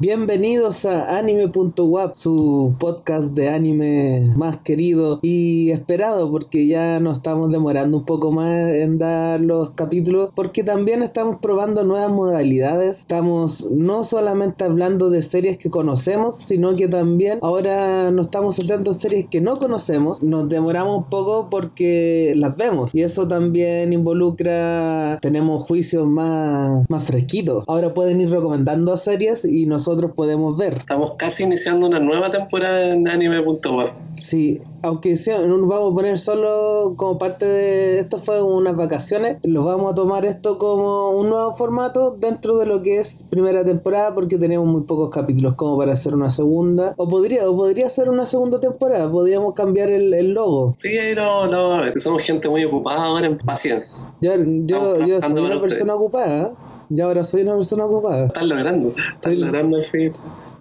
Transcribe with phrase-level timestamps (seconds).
[0.00, 7.52] Bienvenidos a anime.wap, su podcast de anime más querido y esperado porque ya nos estamos
[7.52, 12.98] demorando un poco más en dar los capítulos porque también estamos probando nuevas modalidades.
[12.98, 18.90] Estamos no solamente hablando de series que conocemos, sino que también ahora nos estamos centrando
[18.90, 20.20] en series que no conocemos.
[20.24, 27.04] Nos demoramos un poco porque las vemos y eso también involucra, tenemos juicios más, más
[27.04, 27.62] fresquitos.
[27.68, 30.78] Ahora pueden ir recomendando series y nos nosotros podemos ver.
[30.78, 33.90] Estamos casi iniciando una nueva temporada en anime.web.
[34.16, 38.76] Sí, aunque sea, no nos vamos a poner solo como parte de esto fue unas
[38.76, 43.26] vacaciones, los vamos a tomar esto como un nuevo formato dentro de lo que es
[43.28, 47.54] primera temporada porque tenemos muy pocos capítulos como para hacer una segunda o podría o
[47.54, 50.72] podría ser una segunda temporada, podríamos cambiar el, el logo.
[50.78, 53.96] Sí, no, no, somos gente muy ocupada ahora en paciencia.
[54.22, 56.52] Yo, yo, yo soy una persona ocupada.
[56.90, 58.26] Y ahora soy una persona ocupada.
[58.26, 60.12] Estás logrando, estás logrando el feed.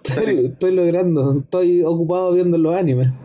[0.03, 3.21] Estoy, estoy, logrando, estoy ocupado viendo los animes.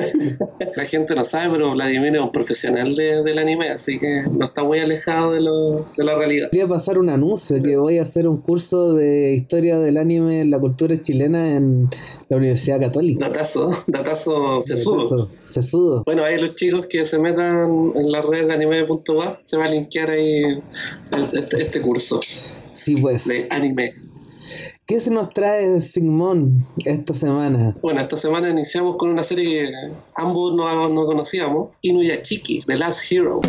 [0.76, 4.64] La gente no sabe, pero Vladimir es un profesional del anime, así que no está
[4.64, 6.50] muy alejado de, lo, de la realidad.
[6.50, 10.50] Quería pasar un anuncio que voy a hacer un curso de historia del anime en
[10.50, 11.88] la cultura chilena en
[12.28, 13.28] la Universidad Católica.
[13.28, 15.28] Datazo, datazo sesudo.
[15.44, 16.02] sesudo.
[16.04, 19.68] Bueno, ahí los chicos que se metan en la red de anime.ba se va a
[19.68, 20.62] linkear ahí
[21.32, 22.20] este, este curso.
[22.72, 23.26] Sí, pues.
[23.26, 24.09] De anime.
[24.90, 27.76] ¿Qué se nos trae Sigmund esta semana?
[27.80, 29.72] Bueno, esta semana iniciamos con una serie que
[30.16, 33.40] ambos no, no conocíamos, Inuyachiki, The Last Hero.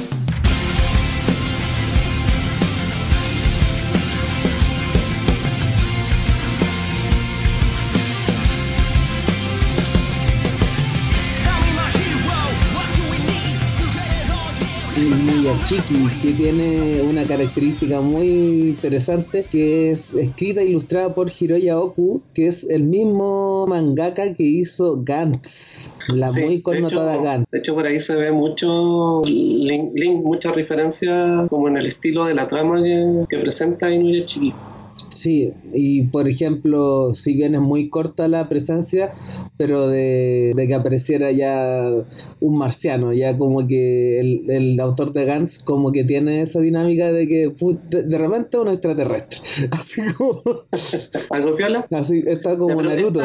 [15.59, 18.25] Chiqui, que tiene una característica muy
[18.69, 24.43] interesante, que es escrita e ilustrada por Hiroya Oku, que es el mismo mangaka que
[24.43, 27.47] hizo Gantz, la muy connotada Gantz.
[27.51, 32.25] De hecho, por ahí se ve mucho link, link mucha referencia como en el estilo
[32.25, 34.53] de la trama que, que presenta Inuyachiki.
[35.09, 39.11] Sí, y por ejemplo, si bien es muy corta la presencia,
[39.57, 41.91] pero de, que apareciera ya
[42.39, 47.27] un marciano, ya como que el, autor de Gantz como que tiene esa dinámica de
[47.27, 47.53] que
[47.89, 49.39] de, repente un extraterrestre.
[49.71, 50.43] Así como...
[51.29, 51.85] ¿Algo piola?
[51.91, 53.21] Así, está como Naruto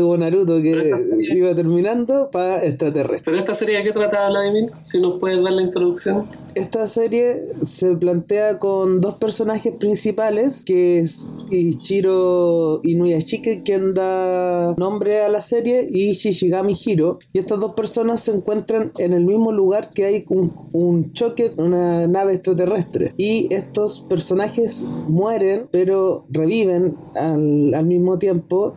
[0.00, 0.92] como Naruto que
[1.34, 3.24] iba terminando para extraterrestre.
[3.24, 4.70] ¿Pero esta serie de qué trataba Vladimir?
[4.82, 6.24] Si nos puedes dar la introducción.
[6.54, 15.22] Esta serie se plantea con dos personajes principales, que es Ichiro Inuyashiki, quien da nombre
[15.22, 17.18] a la serie, y Shishigami Hiro.
[17.32, 21.52] Y estas dos personas se encuentran en el mismo lugar que hay un, un choque
[21.52, 23.14] con una nave extraterrestre.
[23.16, 28.74] Y estos personajes mueren, pero reviven al, al mismo tiempo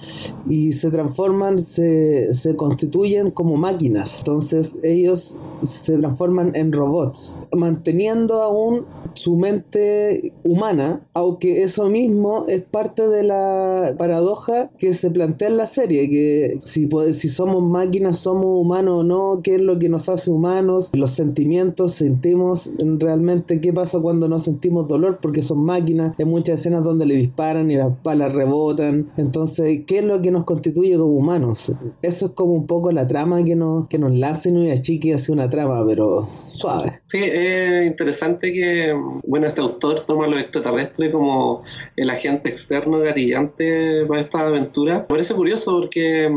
[0.48, 4.20] y se transforman transforman, se, se constituyen como máquinas.
[4.20, 12.62] Entonces ellos se transforman en robots, manteniendo aún su mente humana, aunque eso mismo es
[12.64, 18.20] parte de la paradoja que se plantea en la serie, que si, si somos máquinas,
[18.20, 23.62] somos humanos o no, qué es lo que nos hace humanos, los sentimientos, sentimos realmente
[23.62, 27.72] qué pasa cuando no sentimos dolor, porque son máquinas, hay muchas escenas donde le disparan
[27.72, 31.74] y las balas rebotan, entonces, ¿qué es lo que nos constituye como humanos?
[32.02, 35.50] Eso es como un poco la trama que nos, que nos y Chiqui hace una
[35.50, 37.00] trama, pero suave.
[37.04, 38.94] Sí, es interesante que
[39.26, 41.64] bueno, este autor toma a los extraterrestres como
[41.96, 45.00] el agente externo gatillante para esta aventura.
[45.00, 46.30] Me parece curioso porque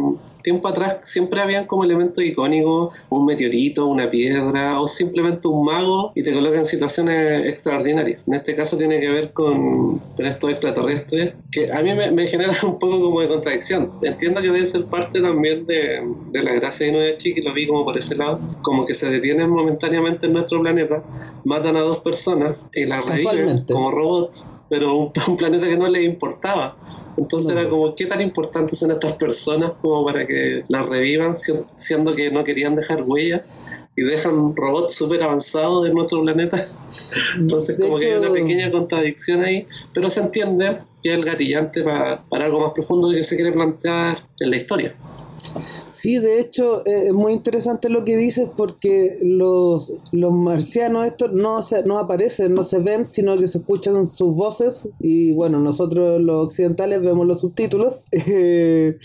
[0.49, 6.13] tiempo atrás siempre habían como elementos icónicos, un meteorito, una piedra o simplemente un mago
[6.15, 8.25] y te colocan en situaciones extraordinarias.
[8.27, 12.79] En este caso tiene que ver con, estos extraterrestres que a mí me, genera un
[12.79, 13.93] poco como de contradicción.
[14.01, 17.85] Entiendo que debe ser parte también de, la gracia de Noechi, que lo vi como
[17.85, 21.05] por ese lado, como que se detienen momentáneamente en nuestro planeta,
[21.45, 25.89] matan a dos personas y las reviven como robots, pero un, un planeta que no
[25.89, 26.77] les importaba.
[27.17, 31.35] Entonces era como, ¿qué tan importantes son estas personas como para que las revivan,
[31.77, 33.49] siendo que no querían dejar huellas?
[33.99, 36.69] y dejan robots súper avanzados de nuestro planeta.
[37.37, 41.83] Entonces, como que hay una pequeña contradicción ahí, pero se entiende que es el gatillante
[41.83, 44.95] para, para algo más profundo que se quiere plantear en la historia.
[45.93, 51.33] Sí, de hecho eh, es muy interesante lo que dices porque los, los marcianos estos
[51.33, 55.61] no, se, no aparecen, no se ven, sino que se escuchan sus voces y bueno,
[55.61, 58.05] nosotros los occidentales vemos los subtítulos.
[58.11, 58.97] es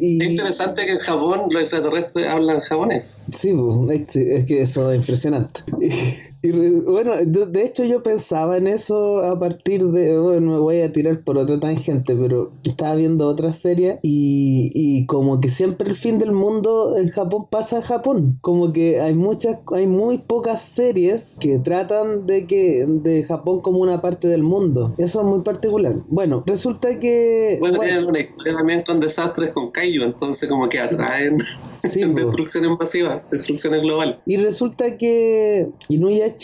[0.00, 3.26] interesante que en Japón los extraterrestres hablan japonés.
[3.34, 3.54] Sí,
[3.88, 5.60] es, que eso es impresionante.
[6.46, 10.80] Y bueno, de de hecho yo pensaba en eso a partir de, bueno, me voy
[10.80, 15.88] a tirar por otra tangente, pero estaba viendo otra serie y, y como que siempre
[15.88, 18.38] el fin del mundo en Japón pasa en Japón.
[18.40, 23.78] Como que hay muchas, hay muy pocas series que tratan de que de Japón como
[23.78, 24.94] una parte del mundo.
[24.98, 25.96] Eso es muy particular.
[26.08, 30.68] Bueno, resulta que Bueno, bueno, tienen una historia también con desastres con Kaiju, entonces como
[30.68, 31.38] que atraen
[31.70, 32.12] Sí, po.
[32.14, 34.16] destrucciones masivas, destrucciones globales.
[34.26, 36.35] Y resulta que Inuyashiki,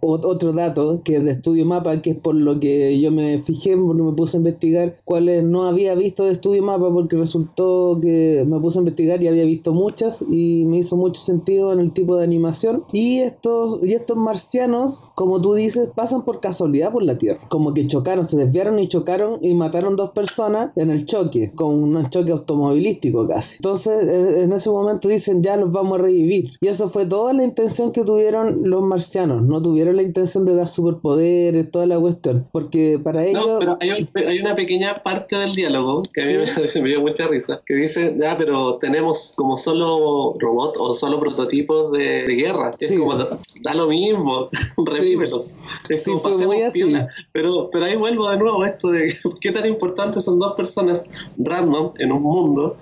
[0.00, 3.38] o- otro dato que es de Estudio Mapa, que es por lo que yo me
[3.40, 7.98] fijé, porque me puse a investigar cuáles no había visto de Estudio Mapa, porque resultó
[8.00, 11.80] que me puse a investigar y había visto muchas y me hizo mucho sentido en
[11.80, 12.84] el tipo de animación.
[12.92, 17.40] Y estos, y estos marcianos, como tú dices, pasan por casualidad por la Tierra.
[17.48, 21.74] Como que chocaron, se desviaron y chocaron y mataron dos personas en el choque, con
[21.82, 23.56] un choque automovilístico casi.
[23.56, 26.50] Entonces, en en ese momento dicen, ya los vamos a revivir.
[26.60, 29.29] Y eso fue toda la intención que tuvieron los marcianos.
[29.40, 32.48] No tuvieron la intención de dar superpoderes, toda la cuestión.
[32.52, 33.46] Porque para ellos...
[33.46, 36.88] No, pero hay, un- hay una pequeña parte del diálogo que a mí me, me
[36.88, 42.24] dio mucha risa, que dice, ya, pero tenemos como solo robots o solo prototipos de,
[42.24, 42.74] de guerra.
[42.80, 42.96] Es Sí.
[42.96, 44.48] como, da, lo mismo,
[44.78, 45.54] revívelos.
[45.88, 46.84] Es como muy así.
[46.84, 47.08] piola.
[47.32, 51.04] Pero, pero ahí vuelvo de nuevo a esto de qué tan importantes son dos personas
[51.38, 52.76] random en un mundo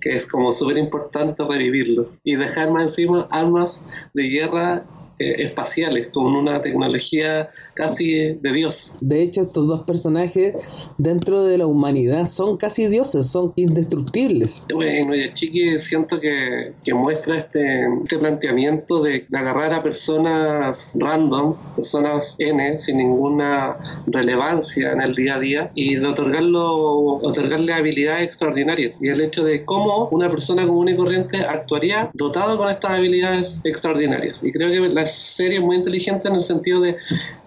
[0.00, 4.86] que es como súper importante revivirlos y dejar más encima armas de guerra
[5.20, 7.48] espaciales con una tecnología
[7.80, 8.96] casi de Dios.
[9.00, 14.66] De hecho, estos dos personajes dentro de la humanidad son casi dioses, son indestructibles.
[14.74, 21.54] Bueno, y Chiqui siento que, que muestra este, este planteamiento de, agarrar a personas random,
[21.74, 28.24] personas N, sin ninguna relevancia en el día a día, y de otorgarlo, otorgarle habilidades
[28.24, 28.98] extraordinarias.
[29.00, 33.62] Y el hecho de cómo una persona común y corriente actuaría dotado con estas habilidades
[33.64, 34.44] extraordinarias.
[34.44, 36.96] Y creo que la serie es muy inteligente en el sentido de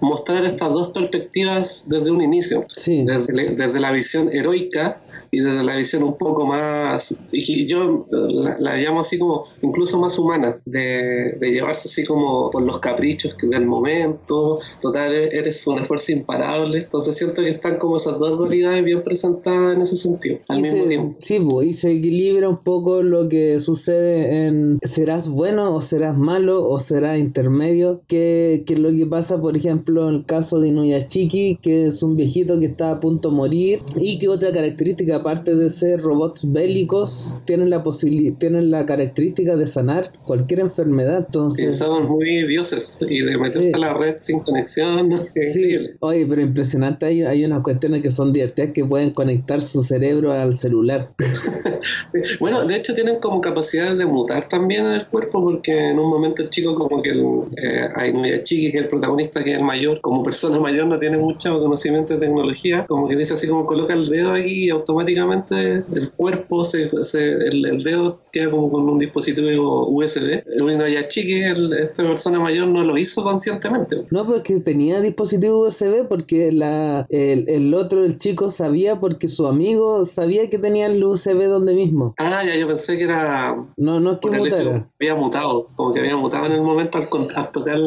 [0.02, 3.04] mostrar estas dos perspectivas desde un inicio Sí.
[3.06, 5.02] desde, desde la visión heroica
[5.34, 10.00] y desde la visión un poco más, y yo la, la llamo así como incluso
[10.00, 15.66] más humana, de, de llevarse así como por los caprichos del momento, total, e- eres
[15.68, 19.98] un esfuerzo imparable, entonces siento que están como esas dos dualidades bien presentadas en ese
[19.98, 21.16] sentido, al Y mismo se, tiempo.
[21.20, 26.18] sí, po, y se equilibra un poco lo que sucede en serás bueno o serás
[26.18, 30.68] malo o serás intermedio, que, que lo que pasa, por ejemplo, en el caso de
[30.70, 35.23] Inuyashiki, que es un viejito que está a punto de morir y que otra característica,
[35.24, 41.24] aparte de ser robots bélicos, tienen la posibilidad, tienen la característica de sanar cualquier enfermedad.
[41.28, 43.72] Entonces, somos muy dioses y de meterte Sí.
[43.74, 45.12] a la red sin conexión,
[45.54, 49.82] Sí, oye, pero impresionante, hay, hay unas cuestiones que son divertidas que pueden conectar su
[49.84, 51.12] cerebro al celular.
[52.08, 52.20] Sí.
[52.40, 56.44] Bueno, de hecho tienen como capacidad de mutar también el cuerpo porque en un momento
[56.44, 57.22] el chico como que el,
[57.58, 61.18] eh, Ainuyashiki, que es el protagonista, que es el mayor, como persona mayor no tiene
[61.18, 65.13] mucho conocimiento de tecnología, como que dice así como coloca el dedo aquí y automáticamente
[65.20, 70.44] el cuerpo, se, se- el, el dedo queda como con un dispositivo USB.
[70.46, 74.04] El Ainuyashiki, el- esta persona mayor, no lo hizo conscientemente.
[74.12, 79.28] No, pues que tenía dispositivo USB porque la, el, el otro, el chico, sabía porque
[79.28, 82.14] su amigo sabía que tenía el USB donde mismo.
[82.18, 84.88] Ah, ya yo pensé que era No, no es que mutara.
[85.00, 87.78] había mutado, como que había mutado en el momento al, al tocar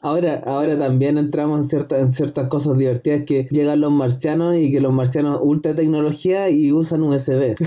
[0.00, 4.70] Ahora, ahora también entramos en ciertas, en ciertas cosas divertidas que llegan los marcianos y
[4.72, 7.54] que los marcianos ultra tecnología y usan USB.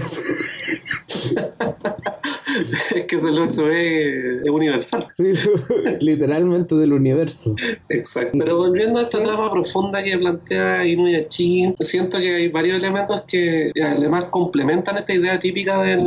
[2.95, 5.07] es que el USB es universal.
[5.15, 5.33] Sí,
[6.00, 7.55] literalmente del universo.
[7.89, 8.38] Exacto.
[8.38, 13.71] Pero volviendo a esta trama profunda que plantea Inuyashiki, siento que hay varios elementos que
[13.83, 16.01] además complementan esta idea típica del,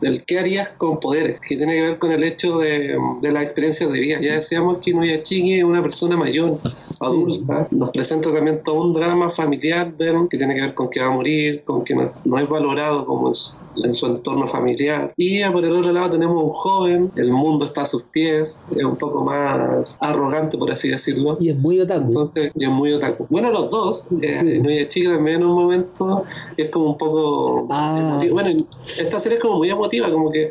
[0.00, 3.42] del qué harías con poderes, que tiene que ver con el hecho de, de las
[3.42, 4.18] experiencias de vida.
[4.20, 6.58] Ya decíamos que Inuyashiki es una persona mayor,
[7.00, 11.00] adulta, nos presenta también todo un drama familiar de que tiene que ver con que
[11.00, 14.46] va a morir, con que no, no es valorado como en su, en su entorno
[14.46, 15.12] familiar.
[15.16, 18.84] Y por el otro lado tenemos un joven, el mundo está a sus pies, es
[18.84, 21.36] un poco más arrogante, por así decirlo.
[21.40, 22.08] Y es muy otaku.
[22.08, 23.26] Entonces, yo muy otaku.
[23.28, 24.08] Bueno, los dos.
[24.22, 24.52] Eh, Sí.
[24.56, 26.24] Inuyashiki también en un momento
[26.56, 27.66] es como un poco.
[27.70, 28.20] Ah.
[28.30, 28.50] Bueno,
[28.86, 30.50] esta serie es como muy emotiva, como que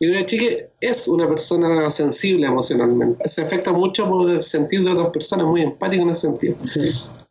[0.00, 3.26] Inuyashiki es una persona sensible emocionalmente.
[3.28, 6.56] Se afecta mucho por el sentir de otras personas, muy empático en ese sentido.
[6.62, 6.80] Sí.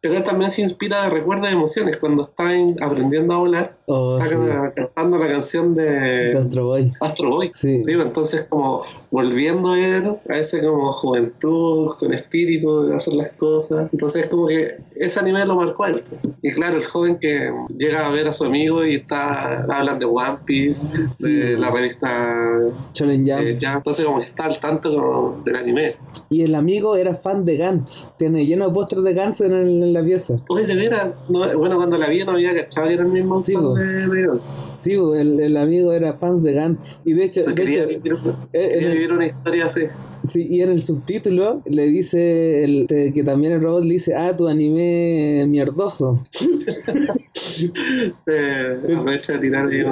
[0.03, 1.95] Pero también se inspira de recuerdos de emociones.
[1.97, 4.41] Cuando está en- aprendiendo a volar, Oh, está sí.
[4.45, 6.91] ca- cantando la canción de Astro Boy.
[6.99, 7.51] Astro Boy.
[7.55, 7.79] Sí.
[7.79, 13.13] Sí, pues, entonces como volviendo a él, a ese como juventud, con espíritu de hacer
[13.13, 13.87] las cosas.
[13.93, 16.03] Entonces como que ese anime lo marcó a él.
[16.41, 20.05] Y claro, el joven que llega a ver a su amigo y está hablan de
[20.05, 21.31] One Piece, Sí.
[21.33, 22.59] de la revista
[22.93, 23.41] Shonen Jump.
[23.47, 25.95] eh, ya, entonces como que está al tanto como del anime.
[26.29, 28.09] Y el amigo era fan de Gantz.
[28.17, 30.35] Tiene lleno de pósters de Gantz en, el- en la pieza.
[30.49, 33.41] Oye, de veras, no- bueno, cuando la vi no había cachado que era el mismo
[33.41, 34.39] Sí, de.
[34.77, 37.01] Sí, bo, el, el amigo era fan de Gantz.
[37.05, 38.13] Y de hecho, de Quería, hecho vivir,
[38.53, 39.81] eh, el- vivir una historia así.
[40.23, 44.15] sí, y en el subtítulo le dice el, de- que también el robot le dice,
[44.15, 46.17] ah, tu anime mierdoso.
[48.19, 49.89] Se aprovecha de tirar un, Le tira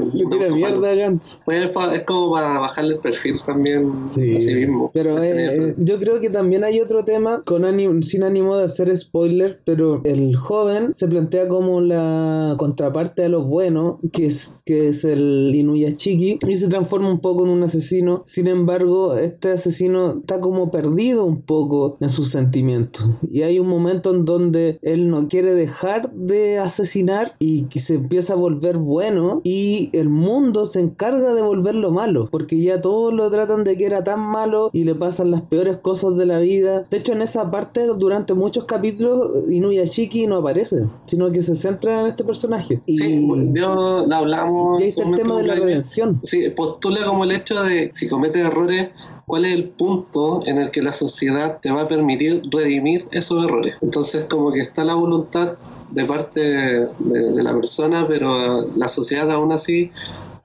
[0.48, 0.56] autopalo.
[0.56, 1.42] mierda a Gantz.
[1.46, 4.90] Bueno, es, es como para bajarle el perfil también a sí mismo.
[4.94, 8.56] Pero Para eh, eh, yo creo que también hay otro tema con ánimo- sin ánimo
[8.58, 14.26] de hacer spoiler, pero el joven se plantea como la contraparte de los buenos, que
[14.26, 18.24] es, que es el Inuyashiki, y se transforma un poco en un asesino.
[18.26, 23.10] Sin embargo, este asesino está como perdido un poco en sus sentimientos.
[23.32, 27.96] Y hay un momento en donde él no quiere dejar de asesinar y que se
[27.96, 33.14] empieza a volver bueno y el mundo se encarga de volverlo malo, porque ya todos
[33.14, 36.40] lo tratan de que era tan malo y le pasan las peores cosas de la
[36.40, 36.86] vida.
[36.90, 42.02] De hecho, en esa parte, durante muchos capítulos, Inuyashiki no aparece, sino que se centra
[42.02, 42.82] en este personaje.
[42.86, 44.80] Y Sí, yo hablamos.
[44.80, 46.20] y ahí está el tema de la redención.
[46.24, 48.90] Sí, postula como el hecho de si cometes errores,
[49.26, 53.44] cuál es el punto en el que la sociedad te va a permitir redimir esos
[53.44, 53.76] errores.
[53.82, 55.54] Entonces, como que está la voluntad
[55.90, 59.92] de parte de, de la persona, pero la sociedad aún así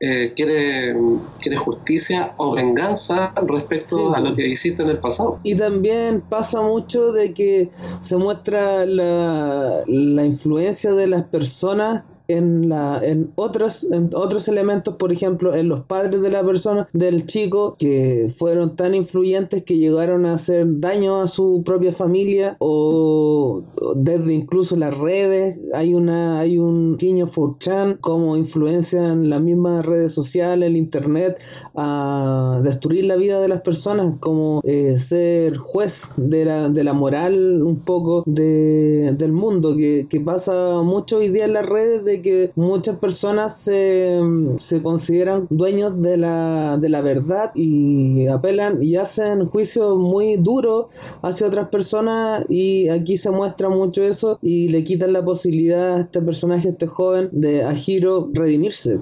[0.00, 0.94] eh, quiere,
[1.40, 4.04] quiere justicia o venganza respecto Sí.
[4.14, 5.38] a lo que hiciste en el pasado.
[5.42, 12.68] Y también pasa mucho de que se muestra la, la influencia de las personas en
[12.68, 17.26] la en otros en otros elementos por ejemplo en los padres de la persona del
[17.26, 23.62] chico que fueron tan influyentes que llegaron a hacer daño a su propia familia o,
[23.96, 25.58] desde incluso las redes.
[25.74, 31.38] Hay una hay un guiño 4chan como influencia en las mismas redes sociales el internet
[31.74, 36.92] a destruir la vida de las personas como eh, ser juez de la, de la
[36.92, 42.04] moral un poco de, del mundo que, que pasa mucho hoy día en las redes
[42.04, 44.20] de que muchas personas se,
[44.56, 50.86] se consideran dueños de la, de la verdad y apelan y hacen juicios muy duros
[51.22, 56.00] hacia otras personas y aquí se muestra mucho eso y le quitan la posibilidad a
[56.00, 58.98] este personaje, a este joven de a Hiro redimirse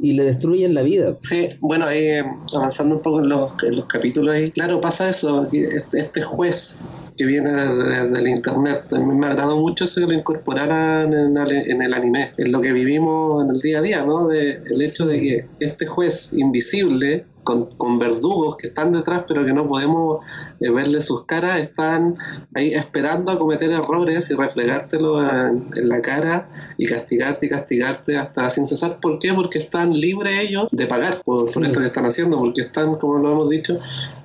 [0.00, 1.16] y le destruyen la vida.
[1.18, 2.24] Sí, bueno, ahí eh,
[2.54, 6.88] avanzando un poco en los, en los capítulos ahí, claro, pasa eso, este, este juez
[7.16, 11.36] que viene de- de- del internet, a mí me agradó mucho que lo incorporaran en,
[11.36, 14.28] el- en el anime, en lo que vivimos en el día a día, ¿no?
[14.28, 19.42] De, el hecho de que este juez invisible, con, con verdugos que están detrás pero
[19.46, 20.22] que no podemos
[20.60, 22.18] eh, verle sus caras, están
[22.54, 28.18] ahí esperando a cometer errores y refregártelo en, en la cara y castigarte y castigarte
[28.18, 28.98] hasta sin cesar.
[29.00, 29.32] ¿Por qué?
[29.32, 31.62] Porque están libres ellos de pagar por, por Sí.
[31.62, 33.78] esto que están haciendo, porque están, como lo hemos dicho,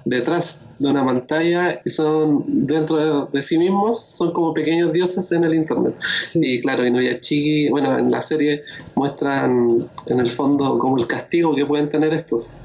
[0.04, 5.32] detrás de una pantalla y son dentro de, de sí mismos, son como pequeños dioses
[5.32, 5.96] en el internet.
[6.24, 6.42] Sí.
[6.44, 8.64] Y claro, Inuyashiki, bueno, en la serie
[8.96, 9.78] muestran
[10.08, 12.56] en el fondo como el castigo que pueden tener estos.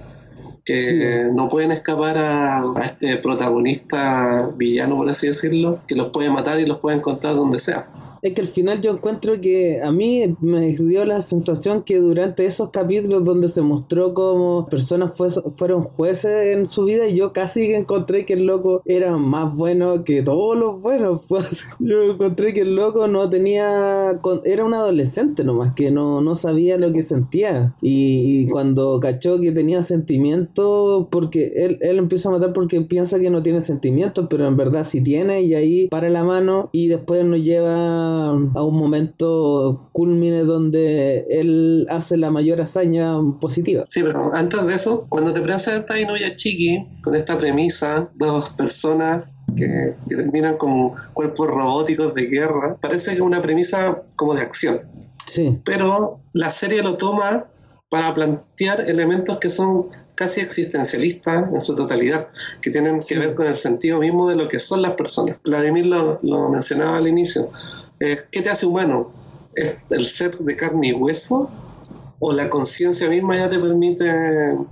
[0.75, 1.01] Que Sí.
[1.33, 6.61] no pueden escapar a, a este protagonista villano, por así decirlo, que los puede matar
[6.61, 7.87] y los puede encontrar donde sea.
[8.23, 12.45] Es que al final yo encuentro que a mí me dio la sensación que durante
[12.45, 17.73] esos capítulos donde se mostró como personas fue- fueron jueces en su vida, yo casi
[17.75, 21.23] encontré que el loco era más bueno que todos los buenos.
[21.81, 24.19] Yo encontré que el loco no tenía...
[24.45, 27.75] Era un adolescente nomás, que no, no sabía lo que sentía.
[27.81, 33.31] Y, cuando cachó que tenía sentimientos, porque él, él empieza a matar porque piensa que
[33.31, 37.25] no tiene sentimientos, pero en verdad sí tiene, y ahí para la mano y después
[37.25, 38.08] nos lleva
[38.55, 43.85] a un momento culmine donde él hace la mayor hazaña positiva.
[43.89, 49.95] Sí, pero antes de eso, cuando te presenta Inuyashiki con esta premisa, dos personas que,
[50.09, 54.81] que terminan con cuerpos robóticos de guerra, parece que es una premisa como de acción.
[55.27, 57.47] Sí, pero la serie lo toma
[57.91, 59.87] para plantear elementos que son
[60.19, 62.29] casi existencialistas en su totalidad,
[62.61, 65.39] que tienen que ver con el sentido mismo de lo que son las personas.
[65.45, 67.51] Vladimir lo, lo mencionaba al inicio.
[67.99, 69.13] ¿Qué te hace humano?
[69.55, 71.51] ¿Es el ser de carne y hueso?
[72.21, 74.13] o la conciencia misma ya te permite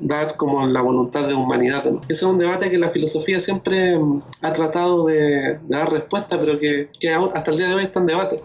[0.00, 1.84] dar como la voluntad de humanidad.
[2.08, 6.58] Ese es un debate que la filosofía siempre mm, ha tratado de, dar respuesta, pero
[6.58, 6.90] que,
[7.34, 8.36] hasta el día de hoy está en debate.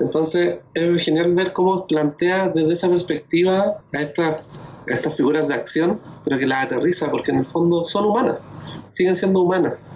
[0.00, 4.44] Entonces es genial ver cómo plantea desde esa perspectiva a estas,
[4.88, 8.48] estas figuras de acción, pero que las aterriza, porque en el fondo son humanas,
[8.90, 9.92] siguen siendo humanas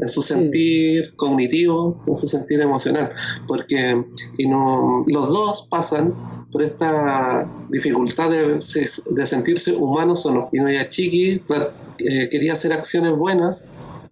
[0.00, 3.10] en su sentir cognitivo, en su sentir emocional,
[3.46, 4.02] porque
[4.38, 6.14] y no, los dos pasan
[6.50, 8.58] por esta dificultad de,
[9.10, 10.48] de sentirse humanos o no.
[10.52, 11.42] Y Chiqui
[11.98, 13.66] eh, quería hacer acciones buenas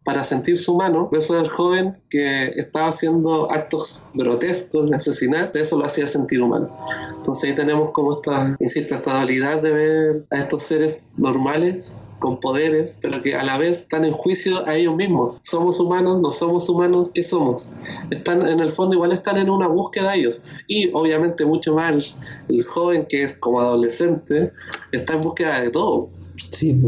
[0.04, 5.86] para sentirse humano, eso el joven que estaba haciendo actos grotescos de asesinato, eso lo
[5.86, 6.70] hacía sentir humano.
[7.16, 12.40] Entonces ahí tenemos como esta, insisto, esta dualidad de ver a estos seres normales con
[12.40, 15.38] poderes, pero que a la vez están en juicio a ellos mismos.
[15.42, 17.74] Somos humanos, no somos humanos, ¿qué somos?
[18.10, 20.42] Están en el fondo igual están en una búsqueda ellos.
[20.66, 22.16] Y obviamente mucho más
[22.48, 24.52] el joven que es como adolescente
[24.90, 26.08] está en búsqueda de todo
[26.50, 26.78] Sí,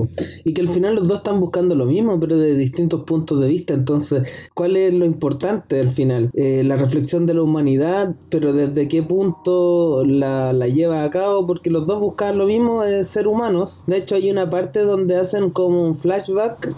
[0.45, 3.49] y que al final los dos están buscando lo mismo, pero de distintos puntos de
[3.49, 3.75] vista.
[3.75, 6.31] Entonces, ¿cuál es lo importante al final?
[6.35, 11.47] Eh, la reflexión de la humanidad, pero desde qué punto la, la lleva a cabo,
[11.47, 13.85] porque los dos buscan lo mismo de ser humanos.
[13.87, 16.75] De hecho, hay una parte donde hacen como un flashback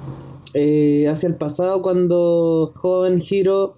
[0.54, 3.74] eh, hacia el pasado cuando joven Hiro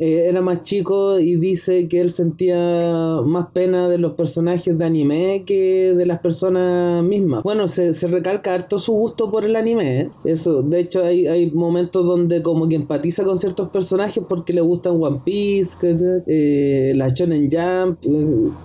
[0.00, 4.84] eh, era más chico y dice que él sentía más pena de los personajes de
[4.84, 7.42] anime que de las personas mismas.
[7.42, 10.00] Bueno, se, se recalca harto su gusto por el anime.
[10.00, 10.10] ¿eh?
[10.24, 14.60] Eso, de hecho, hay, hay momentos donde como que empatiza con ciertos personajes porque le
[14.60, 15.76] gustan One Piece,
[16.26, 17.98] eh, la Shonen Jump,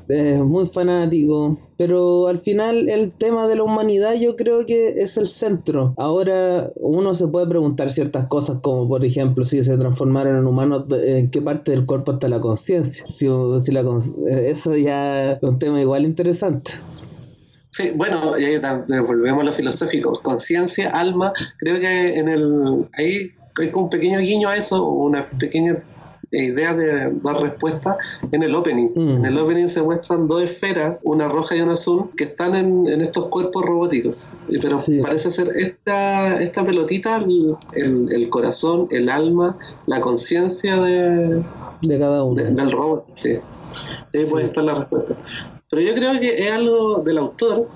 [0.08, 1.58] es muy fanático.
[1.78, 5.94] Pero al final el tema de la humanidad yo creo que es el centro.
[5.98, 10.87] Ahora uno se puede preguntar ciertas cosas como por ejemplo si se transformaron en humanos
[10.92, 13.06] en qué parte del cuerpo está la conciencia.
[13.08, 13.28] Si,
[13.60, 13.84] si la,
[14.28, 16.72] eso ya es un tema igual interesante.
[17.70, 18.34] Sí, bueno,
[19.06, 20.14] volvemos a lo filosófico.
[20.24, 25.84] Conciencia, alma, creo que en el ahí hay un pequeño guiño a eso, una pequeña
[26.32, 27.98] idea de dar respuesta
[28.32, 28.90] en el opening.
[28.96, 29.18] Mm.
[29.18, 33.02] En el opening se muestran dos esferas, una roja y una azul, que están en,
[33.02, 34.34] estos cuerpos robóticos.
[34.50, 37.56] Pero parece ser esta, esta pelotita el,
[38.12, 41.44] el, corazón, el alma, la conciencia de,
[41.82, 42.44] de cada uno.
[42.44, 43.06] del robot.
[43.14, 43.38] Sí.
[44.14, 45.16] Ahí puede estar la respuesta.
[45.70, 47.68] Pero yo creo que es algo del autor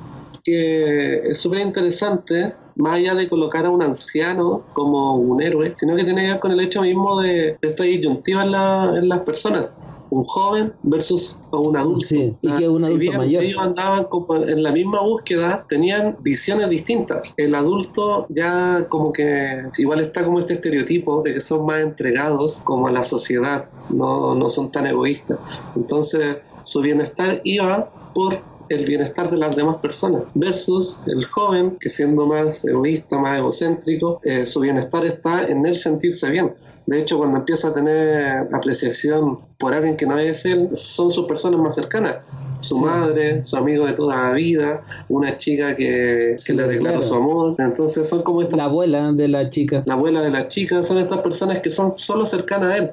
[0.44, 5.96] que es súper interesante más allá de colocar a un anciano como un héroe, sino
[5.96, 9.76] que tiene que ver con el hecho mismo de, esta disyuntiva en, las personas
[10.10, 12.02] un joven versus un adulto.
[12.02, 13.44] Sí, y que un adulto mayor.
[13.44, 14.08] Ellos andaban
[14.46, 17.34] en la misma búsqueda, tenían visiones distintas.
[17.38, 22.62] El adulto ya como que igual está como este estereotipo de que son más entregados
[22.62, 25.40] como a la sociedad, no, no son tan egoístas.
[25.78, 28.42] Entonces su bienestar iba por
[28.74, 34.20] el bienestar de las demás personas, versus el joven que siendo más egoísta, más egocéntrico,
[34.24, 36.54] eh, su bienestar está en él sentirse bien.
[36.88, 41.28] De hecho, cuando empieza a tener apreciación por alguien que no es él, son sus
[41.28, 42.16] personas más cercanas.
[42.60, 47.56] Su madre, su amigo de toda la vida, una chica que, le declara su amor.
[47.60, 49.84] Entonces son como La abuela de la chica.
[49.86, 52.92] La abuela de la chica son estas personas que son solo cercanas a él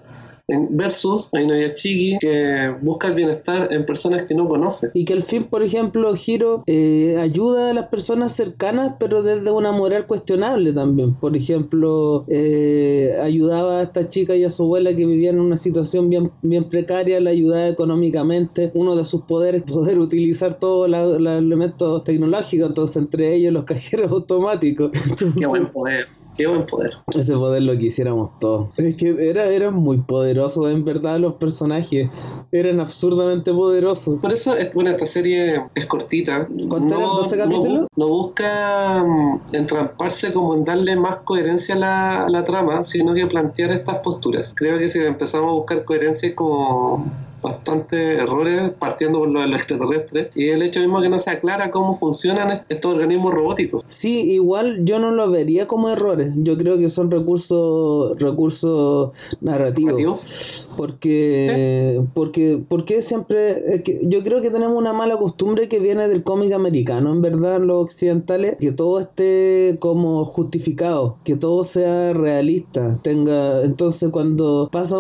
[0.49, 1.31] versus
[1.75, 4.91] chiqui que busca el bienestar en personas que no conoce.
[4.95, 9.51] Y que al fin, por ejemplo, Giro eh, ayuda a las personas cercanas, pero desde
[9.51, 11.15] una moral cuestionable también.
[11.15, 15.57] Por ejemplo, eh, ayudaba a esta chica y a su abuela que vivían en una
[15.57, 18.71] situación bien, bien precaria, la ayudaba económicamente.
[18.75, 24.11] Uno de sus poderes poder utilizar todos los elementos tecnológicos, entonces entre ellos los cajeros
[24.11, 24.91] automáticos.
[25.39, 26.07] Qué buen poder.
[26.39, 26.93] Qué buen poder.
[27.17, 28.69] Ese poder lo quisiéramos todos.
[28.77, 32.09] Es que era, eran muy poderosos, en verdad, los personajes.
[32.53, 34.21] Eran absurdamente poderosos.
[34.21, 36.47] Por eso, es, bueno, esta serie es cortita.
[36.69, 37.87] ¿Cuántos no, 12 capítulos?
[37.97, 43.15] No, busca mm, entramparse como en darle más coherencia a la, a la trama, sino
[43.15, 44.55] que plantear estas posturas.
[44.55, 47.05] Creo que si empezamos a buscar coherencia como
[47.43, 51.71] bastantes errores partiendo por lo del extraterrestre y el hecho mismo que no se aclara
[51.71, 53.85] cómo funcionan estos organismos robóticos.
[53.87, 60.67] Sí, igual yo no lo vería como errores, yo creo que son recursos recursos narrativos.
[60.77, 66.23] Porque, porque porque siempre que yo creo que tenemos una mala costumbre que viene del
[66.23, 73.01] cómic americano, en verdad los occidentales, que todo esté como justificado, que todo sea realista,
[73.03, 74.97] tenga entonces cuando pasa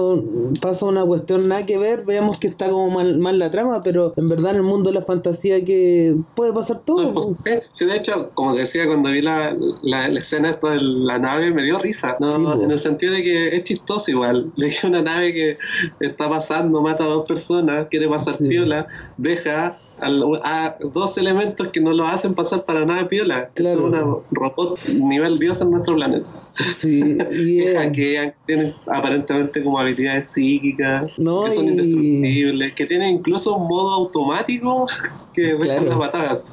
[0.61, 4.12] pasa una cuestión nada que ver, vemos que está como mal, mal la trama, pero
[4.16, 7.14] en verdad en el mundo de la fantasía que puede pasar todo.
[7.14, 11.52] Pues, eh, sí, de hecho, como decía cuando vi la, la, escena de la nave,
[11.52, 12.62] me dio risa, ¿no?
[12.62, 14.52] en el sentido de que es chistoso igual.
[14.56, 15.56] Le dije una nave que
[16.00, 21.92] está pasando, mata a dos personas, quiere pasar piola, deja a dos elementos que no
[21.92, 23.50] lo hacen pasar para nada piola.
[23.54, 26.26] Que son una robot nivel dios en nuestro planeta.
[26.54, 33.68] Sí, y que tienen aparentemente como habilidades psíquicas, que son indestructibles, que tienen incluso un
[33.68, 34.87] modo automático
[35.34, 36.44] que dejan las patadas.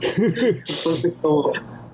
[0.00, 1.52] Entonces, como,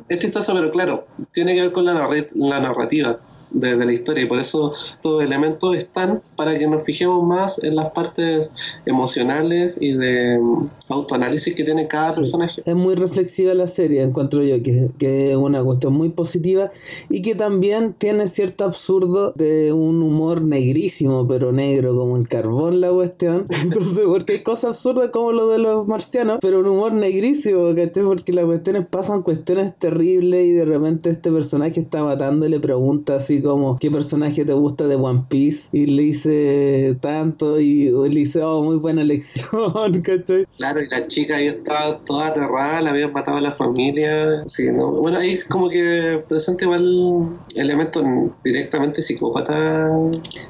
[0.09, 1.95] es chistoso, pero claro, tiene que ver con la,
[2.35, 3.19] la narrativa
[3.55, 7.77] de, la historia y por eso estos elementos están para que nos fijemos más en
[7.77, 8.53] las partes
[8.85, 12.63] emocionales y de mm, autoanálisis que tiene cada personaje.
[12.65, 16.71] Es muy reflexiva la serie, encuentro yo, que, que, es una cuestión muy positiva
[17.09, 22.81] y que también tiene cierto absurdo de un humor negrísimo, pero negro como el carbón
[22.81, 23.47] la cuestión.
[23.63, 28.05] Entonces, porque hay cosas absurdas como lo de los marcianos, pero un humor negrísimo, ¿cachai?
[28.05, 32.61] Porque las cuestiones pasan cuestiones terribles y de repente este personaje está matando y le
[32.61, 37.91] pregunta así como qué personaje te gusta de One Piece y le dice tanto y
[37.91, 40.47] le dice, oh, muy buena elección, ¿cachai?
[40.57, 44.71] Claro, y la chica ahí estaba toda aterrada, la habían matado a la familia, sí,
[44.73, 44.93] ¿no?
[44.93, 48.05] Bueno, ahí como que presenta igual elementos
[48.43, 49.91] directamente psicópata.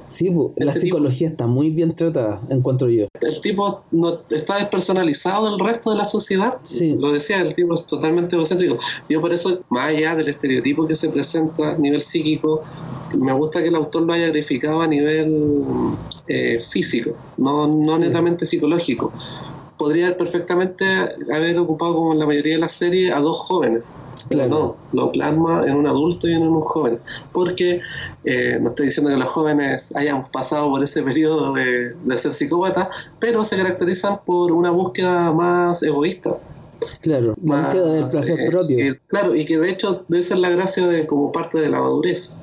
[0.08, 3.06] Sí, la este psicología está muy bien tratada, encuentro yo.
[3.20, 6.58] El tipo no está despersonalizado del resto de la sociedad.
[6.62, 6.96] Sí.
[6.98, 8.78] Lo decía, el tipo es totalmente egocéntrico.
[9.08, 12.62] Yo por eso, más allá del estereotipo que se presenta a nivel psíquico,
[13.18, 15.56] me gusta que el autor lo haya verificado a nivel
[16.26, 19.12] eh, físico, no, no netamente psicológico.
[19.76, 20.84] Podría perfectamente
[21.34, 23.96] haber ocupado, como en la mayoría de las series, a dos jóvenes.
[24.28, 27.00] Pero no, lo plasma en un adulto y en un joven.
[27.32, 27.80] Porque
[28.24, 32.32] eh, no estoy diciendo que los jóvenes hayan pasado por ese periodo de, de ser
[32.34, 36.36] psicópatas, pero se caracterizan por una búsqueda más egoísta.
[37.00, 38.94] Claro, búsqueda del placer eh, propio.
[39.08, 42.34] claro, y que de hecho debe ser la gracia de como parte de la madurez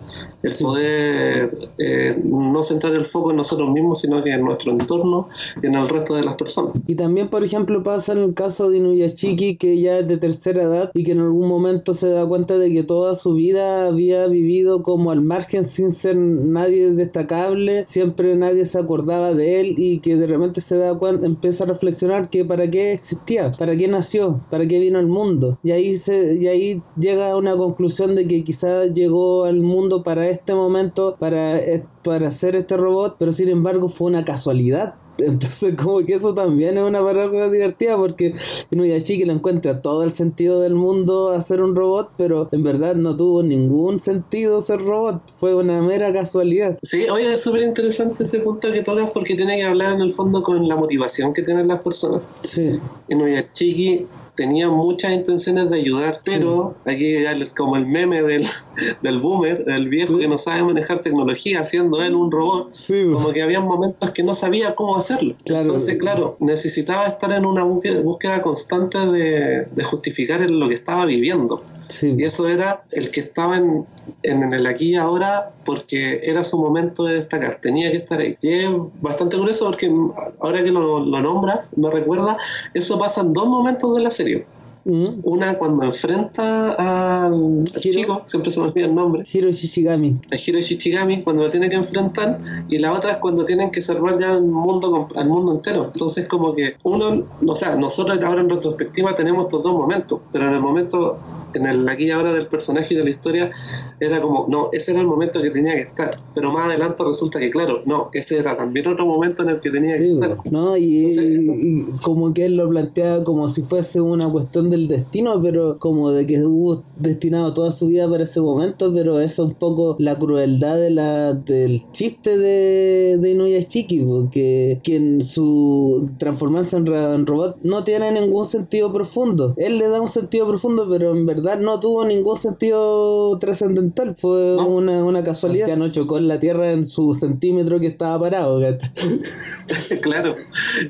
[0.44, 5.30] el poder eh, no centrar el foco en nosotros mismos, sino que en nuestro entorno
[5.62, 6.74] y en el resto de las personas.
[6.88, 10.64] Y también, por ejemplo, pasa en el caso de Inuyashiki, que ya es de tercera
[10.64, 14.28] edad y que en algún momento se da cuenta de que toda su vida había
[14.28, 20.00] vivido como al margen sin ser nadie destacable, siempre nadie se acordaba de él y
[20.00, 23.88] que de repente se da cuenta, empieza a reflexionar que para qué existía, para qué
[23.88, 25.60] nació, para qué vino al mundo.
[25.64, 30.04] Y ahí, se, y ahí llega a una conclusión de que quizás llegó al mundo
[30.04, 34.96] para este momento para, eh, para hacer este robot, pero sin embargo fue una casualidad.
[35.20, 38.34] Entonces, como que eso también es una paradoja divertida porque
[38.72, 43.16] Inuyashiki le encuentra todo el sentido del mundo hacer un robot, pero en verdad no
[43.16, 46.78] tuvo ningún sentido ser robot, fue una mera casualidad.
[46.82, 50.14] Sí, oye, es súper interesante ese punto que tocas porque tiene que hablar en el
[50.14, 52.22] fondo con la motivación que tienen las personas.
[52.42, 52.80] Sí.
[53.10, 54.08] Inuyashiki
[54.42, 57.14] tenía muchas intenciones de ayudar, pero aquí
[57.56, 58.44] como el meme del,
[59.04, 62.74] del boomer, el viejo que no sabe manejar tecnología, haciendo él un robot,
[63.14, 65.36] como que había momentos que no sabía cómo hacerlo.
[65.46, 71.62] Entonces, claro, necesitaba estar en una búsqueda, constante de, de justificar lo que estaba viviendo.
[72.04, 73.86] Y eso era el que estaba en,
[74.24, 78.38] en, el aquí y ahora porque era su momento de destacar, tenía que estar ahí.
[78.42, 78.70] Y es
[79.02, 79.94] bastante curioso porque
[80.40, 82.38] ahora que lo, lo nombras, me recuerda,
[82.74, 84.46] eso pasa en dos momentos de la serie.
[84.86, 85.06] Mm.
[85.24, 89.26] Una cuando enfrenta al chico, siempre se me olvida el nombre.
[89.32, 90.20] Hiro Shishigami.
[90.32, 93.82] A Hiro Shishigami cuando lo tiene que enfrentar y la otra es cuando tienen que
[93.82, 95.86] salvar ya al mundo, al mundo entero.
[95.94, 100.48] Entonces como que uno, o sea, nosotros ahora en retrospectiva tenemos estos dos momentos, pero
[100.48, 101.20] en el momento
[101.54, 103.52] en el aquí y ahora del personaje y de la historia
[104.00, 107.40] era como, no, ese era el momento que tenía que estar, pero más adelante resulta
[107.40, 110.38] que, claro, no, ese era también otro momento en el que tenía que estar.
[110.50, 110.76] ¿no?
[110.76, 116.12] Y, como que él lo plantea como si fuese una cuestión del destino, pero como
[116.12, 119.96] de que hubo destinado toda su vida para ese momento, pero eso es un poco
[120.00, 127.26] la crueldad de la, del chiste de, de Inuyashiki, porque quien su transformarse en, en
[127.26, 129.54] robot no tiene ningún sentido profundo.
[129.58, 134.56] Él le da un sentido profundo, pero en verdad no tuvo ningún sentido trascendental, fue
[134.56, 135.68] una, una, casualidad.
[135.68, 138.62] Ya no chocó en la Tierra en su centímetro que estaba parado.
[140.02, 140.36] claro,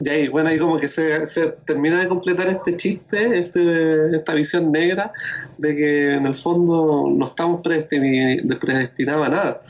[0.01, 3.65] ya y bueno, ahí como que se, se, termina de completar este chiste, este,
[4.13, 5.11] esta visión negra
[5.57, 9.61] de que en el fondo no estamos predestinados a nada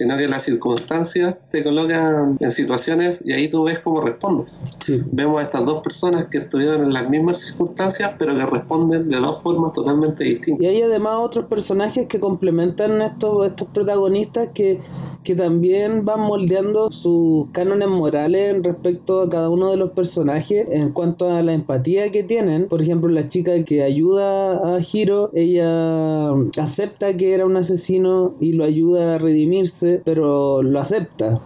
[0.00, 4.58] sino que las circunstancias te colocan en situaciones y ahí tú ves cómo respondes.
[4.78, 4.98] Sí.
[5.12, 9.18] Vemos a estas dos personas que estuvieron en las mismas circunstancias, pero que responden de
[9.18, 10.64] dos formas totalmente distintas.
[10.64, 14.80] Y hay además otros personajes que complementan estos, estos protagonistas que,
[15.22, 20.92] que también van moldeando sus cánones morales respecto a cada uno de los personajes en
[20.92, 22.68] cuanto a la empatía que tienen.
[22.68, 28.54] Por ejemplo, la chica que ayuda a Hiro, ella acepta que era un asesino y
[28.54, 31.40] lo ayuda a redimirse, pero lo acepta.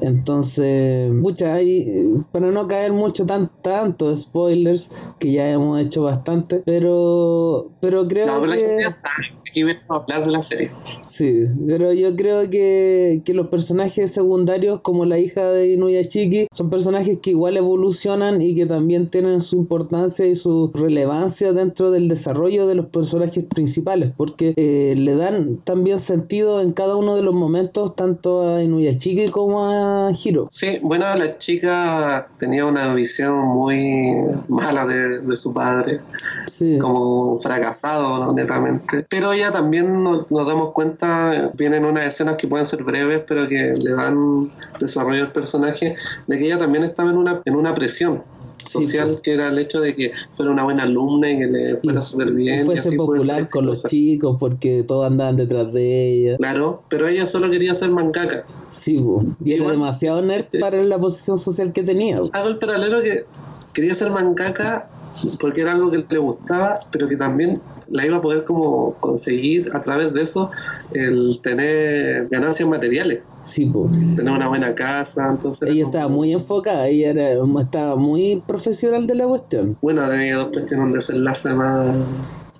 [0.00, 6.62] Entonces, mucha hay, para no caer mucho tan, tanto spoilers, que ya hemos hecho bastante,
[6.64, 8.78] pero, pero creo No, pero la que...
[9.88, 10.70] hablar de la serie.
[11.06, 16.70] Sí, pero yo creo que, que los personajes secundarios, como la hija de Inuyashiki, son
[16.70, 22.08] personajes que igual evolucionan y que también tienen su importancia y su relevancia dentro del
[22.08, 27.22] desarrollo de los personajes principales, porque eh, le dan también sentido en cada uno de
[27.22, 30.46] los momentos, tanto a Inuyashiki como a Hiro.
[30.50, 34.14] Sí, bueno, la chica tenía una visión muy
[34.48, 36.00] mala de, de su padre,
[36.46, 36.78] Sí.
[36.78, 39.06] como fracasado netamente.
[39.08, 43.74] Pero también nos, nos damos cuenta, vienen unas escenas que pueden ser breves, pero que
[43.82, 48.22] le dan desarrollo al personaje, de que ella también estaba en una, en una presión
[48.56, 49.22] Sí, social, pues.
[49.22, 52.30] que era el hecho de que fuera una buena alumna y que le fuera súper
[52.30, 52.60] bien.
[52.60, 56.36] y y fuese ser popular con los chicos porque todos andaban detrás de ella.
[56.38, 58.44] Claro, pero ella solo quería ser mangaka.
[58.70, 59.22] Sí, po.
[59.44, 62.18] y era demasiado nerd para la posición social que tenía.
[62.18, 62.28] po.
[62.32, 63.26] Hago el paralelo que
[63.74, 64.88] quería ser mangaka
[65.40, 69.70] porque era algo que le gustaba, pero que también la iba a poder como conseguir
[69.74, 70.50] a través de eso
[70.92, 73.90] el tener ganancias materiales, Sí, po.
[74.16, 77.28] tener una buena casa, entonces Ella como- estaba muy enfocada, ella era,
[77.60, 79.76] estaba muy profesional de la cuestión.
[79.82, 81.94] bueno, ellos después tiene un desenlace más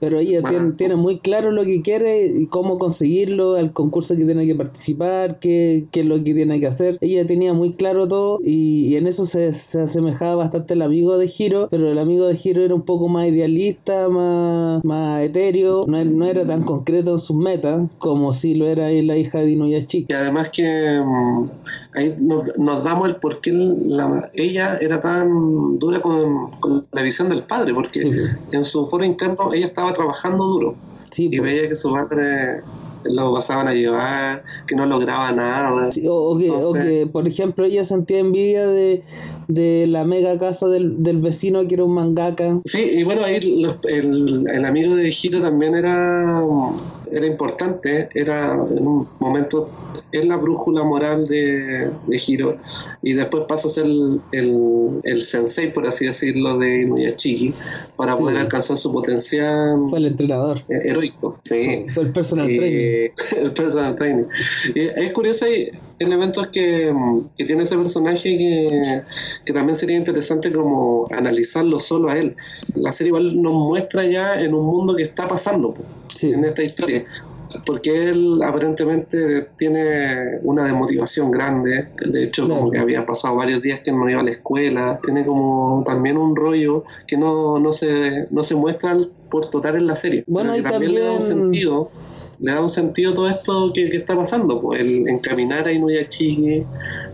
[0.05, 0.49] Pero ella Bueno.
[0.59, 4.55] tiene, tiene muy claro lo que quiere y cómo conseguirlo, el concurso que tiene que
[4.55, 6.99] participar, qué, qué es lo que tiene que hacer.
[7.01, 11.17] Ella tenía muy claro todo y, y en eso se, se asemejaba bastante al amigo
[11.19, 15.85] de Hiro, pero el amigo de Hiro era un poco más idealista, más, más etéreo,
[15.89, 19.51] no, no era tan concreto en sus metas como si lo era la hija de
[19.53, 20.07] Inuyashiki.
[20.13, 21.49] y además que mm,
[21.95, 27.03] ahí nos, nos damos el por qué la- ella era tan dura con, con la
[27.03, 28.11] visión del padre, porque Sí,
[28.53, 30.75] en su foro interno ella estaba trabajando duro.
[31.11, 32.61] Sí, y veía que su madre
[33.05, 35.93] lo pasaban a llevar, que no lograba nada.
[35.93, 39.03] Sí, o, o que, o que, por ejemplo, ella sentía envidia de,
[39.47, 42.61] de la mega casa del, del vecino que era un mangaka.
[42.65, 46.43] Sí, y bueno, ahí los- el, el amigo de Hiro también era,
[47.15, 49.71] era importante, era en un momento,
[50.13, 52.57] es la brújula moral de, de Hiro,
[53.03, 57.55] y después pasa a ser el, el, el sensei, por así decirlo, de Inuyashiki,
[57.97, 58.23] para Sí.
[58.23, 60.59] poder alcanzar su potencial Fue el entrenador.
[60.69, 61.37] eh, heroico.
[61.41, 61.87] Sí.
[61.93, 63.13] Fue el personal Y- trainer.
[63.43, 64.25] el personal training.
[64.75, 66.93] Y es curioso, hay elementos que,
[67.37, 69.03] que tiene ese personaje que,
[69.45, 72.37] que también sería interesante como analizarlo solo a él.
[72.75, 75.75] La serie igual nos muestra ya en un mundo que está pasando
[76.09, 76.33] Sí.
[76.33, 77.05] en esta historia.
[77.67, 81.87] Porque él aparentemente tiene una desmotivación grande.
[82.05, 82.61] De hecho, Claro.
[82.63, 84.99] como que había pasado varios días que no iba a la escuela.
[85.05, 88.97] Tiene como también un rollo que no, no, se, no se muestra
[89.31, 90.25] por total en la serie.
[90.27, 91.91] Bueno, y que también, le da un también- sentido.
[92.41, 96.63] Le da un sentido todo esto que, que está pasando, pues, el encaminar a Inuyashiki,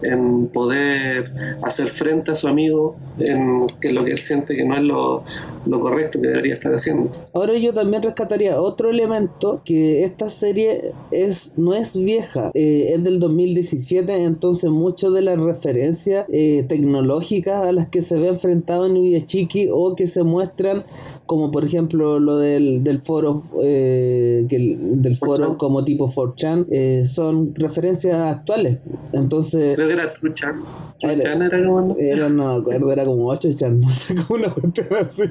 [0.02, 1.30] en poder
[1.62, 4.82] hacer frente a su amigo, en que es lo que él siente que no es
[4.82, 5.24] lo,
[5.66, 7.10] lo correcto que debería estar haciendo.
[7.34, 13.04] Ahora yo también rescataría otro elemento que esta serie es no es vieja, eh, es
[13.04, 18.86] del 2017, entonces mucho de las referencias eh, tecnológicas a las que se ve enfrentado
[18.86, 20.84] en Inuyashiki o que se muestran,
[21.26, 25.56] como por ejemplo lo del, del foro eh, que el- del foro 4chan.
[25.56, 28.78] como tipo 4chan, eh, son referencias actuales.
[29.12, 30.62] Entonces Creo que era Truchan.
[31.00, 31.96] Era- Truchan era como...
[31.98, 35.22] era, no me acuerdo, era como 8chan, no sé cómo una cuestión así.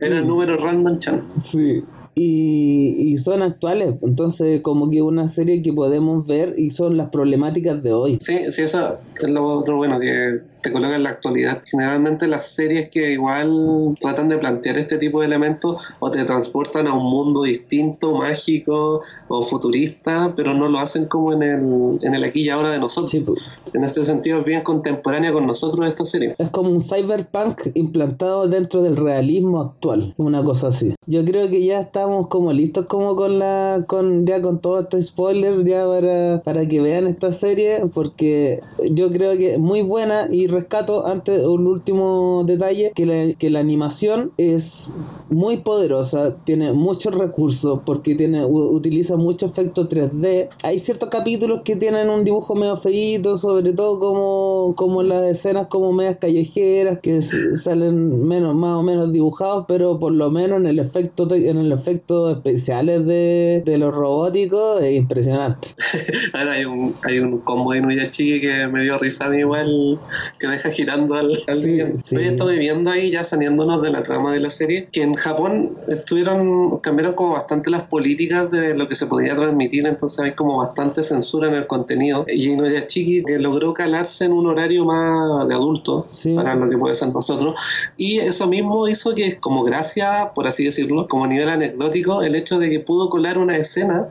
[0.00, 1.22] Era el número random chan.
[1.42, 1.82] Sí.
[2.18, 7.10] Y, y son actuales, entonces como que una serie que podemos ver y son las
[7.10, 8.16] problemáticas de hoy.
[8.22, 11.62] Sí, sí, eso es lo otro bueno que te coloca en la actualidad.
[11.64, 16.88] Generalmente las series que igual tratan de plantear este tipo de elementos o te transportan
[16.88, 22.14] a un mundo distinto, mágico o futurista, pero no lo hacen como en el, en
[22.14, 23.12] el aquí y ahora de nosotros.
[23.12, 23.40] Sí, pues.
[23.72, 26.34] En este sentido es bien contemporánea con nosotros esta serie.
[26.38, 30.94] Es como un cyberpunk implantado dentro del realismo actual, una cosa así.
[31.06, 35.00] Yo creo que ya estamos como listos como con la con ya con todo este
[35.00, 40.26] spoiler ya para, para que vean esta serie porque yo creo que es muy buena
[40.30, 44.96] y rescato antes un último detalle que la, que la animación es
[45.28, 50.48] muy poderosa, tiene muchos recursos porque tiene utiliza mucho efecto 3D.
[50.62, 55.66] Hay ciertos capítulos que tienen un dibujo medio feito, sobre todo como, como las escenas
[55.66, 60.66] como medias callejeras que salen menos más o menos dibujados, pero por lo menos en
[60.66, 65.68] el efecto en el efecto especiales de, de los robóticos es impresionante.
[66.32, 69.98] Ahora hay un, hay un combo de Inuyashiki que me dio risa a mí igual
[70.38, 72.16] que deja girando al, al sí, sí.
[72.16, 76.78] estoy viendo ahí ya saliéndonos de la trama de la serie que en Japón estuvieron
[76.78, 81.02] cambiaron como bastante las políticas de lo que se podía transmitir entonces hay como bastante
[81.02, 82.24] censura en el contenido.
[82.28, 86.94] Y Inuyashiki que logró calarse en un horario más de adulto para lo que puede
[86.94, 87.54] ser nosotros.
[87.96, 92.58] Y eso mismo hizo que como gracia por así decirlo como nivel anecdótico el hecho
[92.58, 94.08] de que pudo colar una escena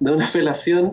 [0.00, 0.92] de una felación,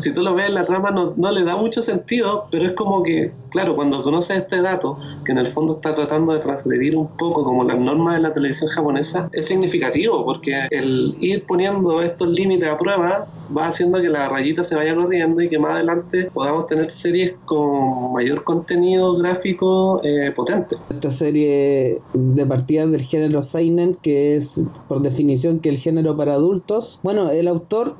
[0.00, 2.72] si tú lo ves en la trama no, no, le da mucho sentido, pero es
[2.72, 6.96] como que, claro, cuando conoces este dato, que en el fondo está tratando de transgredir
[6.96, 12.02] un poco como las normas de la televisión japonesa, es significativo, porque el ir poniendo
[12.02, 15.74] estos límites a prueba va haciendo que la rayita se vaya corriendo y que más
[15.74, 20.76] adelante podamos tener series con mayor contenido gráfico eh, potente.
[20.90, 26.34] Esta serie de partida del género Seinen, que es por definición que el género para
[26.34, 27.96] adultos, bueno, el autor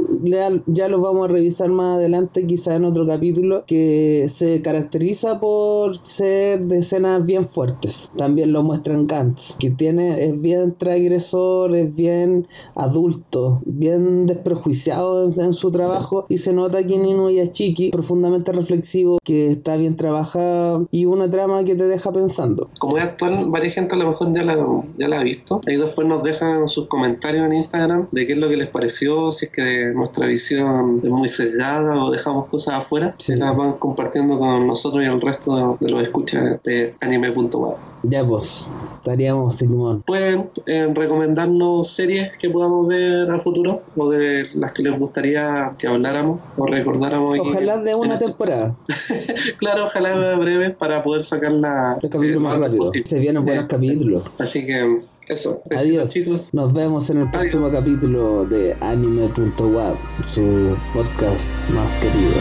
[0.67, 5.97] ya lo vamos a revisar más adelante, quizá en otro capítulo, que se caracteriza por
[5.97, 8.11] ser de escenas bien fuertes.
[8.17, 15.53] También lo muestran Gantz, que tiene, es bien transgresor, es bien adulto, bien desprejuiciado en,
[15.53, 16.97] su trabajo y se nota que
[17.41, 22.69] es Chiqui, profundamente reflexivo, que está bien trabajado y una trama que te deja pensando.
[22.79, 24.57] Como es actual, varias gente a lo mejor ya la,
[24.99, 25.61] ya la ha visto.
[25.67, 29.33] Ahí después nos dejan sus comentarios en Instagram de qué es lo que les pareció,
[29.33, 33.75] si es que nuestra visión es muy sesgada o dejamos cosas afuera, se las van
[33.75, 37.77] compartiendo con nosotros y el resto de, los escuchas de anime.web.
[38.03, 40.03] Ya pues, estaríamos Simón.
[40.03, 45.75] Pueden eh, recomendarnos series que podamos ver a futuro o de las que les gustaría
[45.79, 47.37] que habláramos o recordáramos.
[47.39, 48.77] Ojalá de una temporada.
[49.59, 51.99] claro, ojalá breve para poder sacar la...
[52.01, 52.87] Los capítulos más rápido.
[52.87, 54.31] Se vienen buenos capítulos.
[54.39, 55.63] Así que eso.
[55.71, 56.53] Adiós.
[56.53, 62.37] Nos vemos en el próximo capítulo de anime.web, su podcast más querido.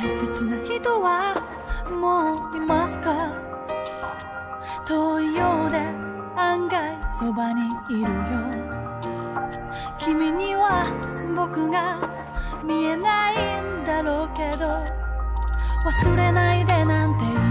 [0.00, 1.34] 大切な人は
[1.90, 3.34] もういますか
[4.86, 5.78] 遠いようで
[6.36, 8.08] 案外そばにいるよ
[9.98, 10.86] 君には
[11.36, 12.00] 僕が
[12.64, 14.99] 見えないんだろうけど
[15.82, 17.49] 忘れないでなんて言